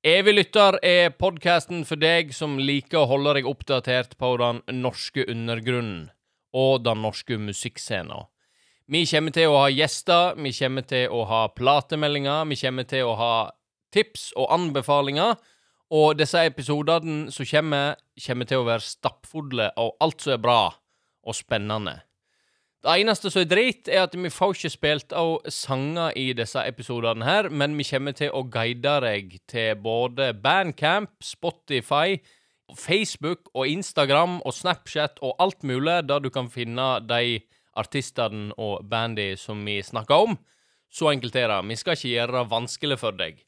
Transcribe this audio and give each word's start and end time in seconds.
Evig 0.00 0.32
lytter 0.32 0.78
er 0.80 1.10
podkasten 1.12 1.82
for 1.84 2.00
deg 2.00 2.30
som 2.32 2.54
liker 2.56 3.02
å 3.02 3.08
holde 3.10 3.34
deg 3.36 3.48
oppdatert 3.50 4.14
på 4.16 4.30
den 4.40 4.62
norske 4.80 5.26
undergrunnen 5.28 6.06
og 6.56 6.86
den 6.86 7.02
norske 7.04 7.36
musikkscenen. 7.36 8.24
Vi 8.88 9.04
kommer 9.10 9.36
til 9.36 9.52
å 9.52 9.58
ha 9.60 9.66
gjester, 9.68 10.40
vi 10.40 10.54
kommer 10.56 10.88
til 10.88 11.12
å 11.12 11.26
ha 11.28 11.42
platemeldinger, 11.52 12.48
vi 12.48 12.56
kommer 12.62 12.88
til 12.88 13.10
å 13.10 13.14
ha 13.20 13.34
tips 13.92 14.30
og 14.40 14.48
anbefalinger. 14.56 15.36
Og 15.92 16.16
disse 16.16 16.46
episodene 16.48 17.28
som 17.34 17.44
kommer, 17.52 18.00
kommer 18.24 18.48
til 18.48 18.62
å 18.62 18.68
være 18.70 18.86
stappfulle 18.86 19.68
av 19.76 19.92
alt 20.00 20.24
som 20.24 20.32
er 20.32 20.40
bra 20.40 20.62
og 21.28 21.36
spennende. 21.36 21.98
Det 22.80 22.94
eneste 22.96 23.28
som 23.28 23.42
er 23.42 23.48
drit, 23.48 23.88
er 23.92 24.06
at 24.06 24.14
vi 24.16 24.30
får 24.32 24.54
ikke 24.56 24.72
spilt 24.72 25.12
av 25.12 25.42
sanger 25.52 26.14
i 26.16 26.30
disse 26.32 26.62
episodene 26.64 27.26
her, 27.28 27.50
men 27.52 27.74
vi 27.76 27.84
kommer 27.84 28.14
til 28.16 28.32
å 28.32 28.40
guide 28.48 28.94
deg 29.04 29.34
til 29.52 29.74
både 29.84 30.30
Bandcamp, 30.40 31.12
Spotify, 31.20 32.16
Facebook 32.72 33.50
og 33.52 33.68
Instagram 33.68 34.38
og 34.46 34.56
Snapchat 34.56 35.20
og 35.20 35.36
alt 35.44 35.66
mulig 35.66 35.98
der 36.08 36.24
du 36.24 36.30
kan 36.32 36.48
finne 36.48 36.86
de 37.04 37.42
artistene 37.76 38.54
og 38.56 38.88
bandy 38.88 39.34
som 39.36 39.60
vi 39.66 39.82
snakker 39.84 40.24
om. 40.30 40.38
Så 40.88 41.12
enkelt 41.12 41.36
er 41.36 41.52
det. 41.52 41.60
Vi 41.68 41.76
skal 41.76 41.98
ikke 41.98 42.14
gjøre 42.14 42.38
det 42.38 42.50
vanskelig 42.50 42.98
for 43.02 43.18
deg. 43.18 43.44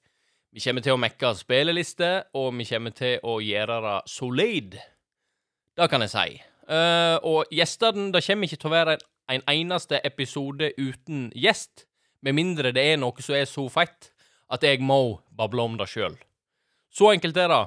Vi 0.53 0.61
kommer 0.61 0.85
til 0.85 0.93
å 0.93 1.01
mekke 1.01 1.33
spillelister, 1.39 2.27
og 2.37 2.53
vi 2.59 2.69
kommer 2.69 2.93
til 2.93 3.17
å 3.25 3.39
gjøre 3.41 3.81
det 3.87 3.99
solid. 4.12 4.77
Det 5.73 5.89
kan 5.89 6.05
jeg 6.05 6.12
si. 6.12 6.43
Uh, 6.62 7.17
og 7.27 7.51
gjestene 7.51 8.12
Det 8.15 8.21
kommer 8.23 8.47
ikke 8.47 8.61
til 8.61 8.69
å 8.71 8.77
være 8.77 8.93
en, 8.95 9.03
en, 9.33 9.44
eneste 9.48 10.00
episode 10.05 10.72
uten 10.78 11.30
gjest, 11.34 11.86
med 12.22 12.36
mindre 12.38 12.70
det 12.75 12.84
er 12.92 13.00
noe 13.00 13.25
som 13.25 13.34
er 13.34 13.48
så 13.50 13.66
fett 13.72 14.12
at 14.52 14.62
jeg 14.62 14.83
må 14.84 15.20
bable 15.34 15.64
om 15.64 15.78
det 15.80 15.88
sjøl. 15.91 16.14
Så 16.92 17.11
enkelt 17.14 17.36
er 17.41 17.48
det. 17.50 17.62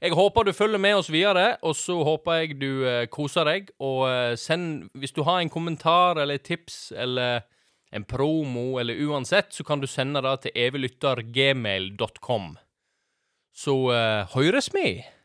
Jeg 0.00 0.12
håper 0.16 0.44
du 0.44 0.52
følger 0.52 0.78
med 0.80 0.96
oss 0.98 1.10
videre, 1.12 1.56
og 1.62 1.76
så 1.76 1.96
håper 2.04 2.32
jeg 2.40 2.60
du 2.60 2.84
uh, 2.84 3.06
koser 3.12 3.44
deg. 3.48 3.70
Og 3.80 4.04
uh, 4.08 4.34
send 4.36 4.90
Hvis 4.94 5.12
du 5.16 5.22
har 5.24 5.40
en 5.40 5.52
kommentar 5.52 6.20
eller 6.20 6.36
tips 6.36 6.92
eller 6.96 7.40
en 7.92 8.04
promo 8.04 8.78
eller 8.80 8.98
uansett, 9.06 9.54
så 9.54 9.64
kan 9.64 9.80
du 9.80 9.86
sende 9.86 10.22
det 10.22 10.40
til 10.42 10.50
eviglyttergmail.com. 10.66 12.56
Så 13.56 13.74
høyres 14.34 14.68
vi! 14.74 15.15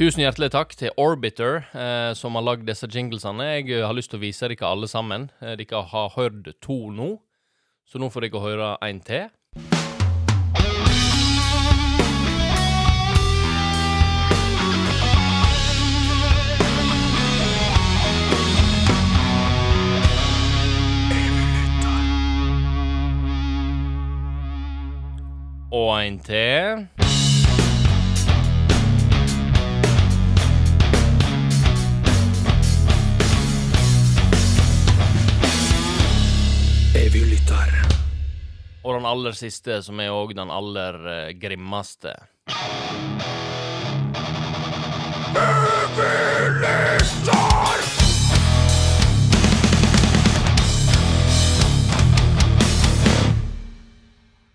Tusen 0.00 0.22
hjertelig 0.22 0.48
takk 0.54 0.70
til 0.80 0.94
Orbiter, 0.96 1.58
eh, 1.76 2.14
som 2.16 2.32
har 2.32 2.40
lagd 2.40 2.62
disse 2.64 2.88
jinglesene. 2.88 3.44
Jeg 3.58 3.66
eh, 3.68 3.82
har 3.84 3.92
lyst 3.92 4.08
til 4.08 4.16
å 4.16 4.22
vise 4.22 4.48
dere 4.48 4.64
alle 4.64 4.88
sammen. 4.88 5.26
Eh, 5.44 5.58
dere 5.60 5.82
har 5.90 6.14
hørt 6.14 6.48
to 6.64 6.88
nå, 6.88 7.18
så 7.84 8.00
nå 8.00 8.08
får 8.08 8.30
dere 8.30 8.40
høre 8.40 8.70
en 8.80 9.04
til. 9.04 9.28
Og 25.68 25.92
en 26.00 26.18
til. 26.24 27.09
Evig 37.10 37.26
lytter. 37.26 37.70
Og 38.86 38.94
den 38.94 39.06
aller 39.08 39.34
siste, 39.34 39.80
som 39.82 39.98
er 39.98 40.12
òg 40.14 40.30
den 40.38 40.50
aller 40.54 40.98
eh, 41.10 41.32
grimmeste. 41.34 42.12